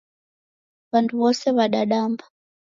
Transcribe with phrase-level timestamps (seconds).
[0.91, 2.23] W'andu w'ose w'adadamba